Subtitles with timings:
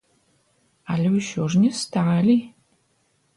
[0.93, 2.37] Але ўсё ж не сталі.